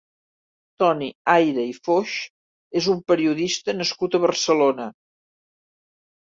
[0.83, 2.13] Toni Aira i Foix
[2.81, 4.89] és un periodista nascut a Barcelona.